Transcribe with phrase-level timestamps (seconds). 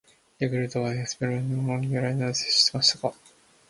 [0.39, 2.51] 「ヤクルト」はエスペラント語が由来なんですよ！
[2.51, 3.13] 知ってましたか！！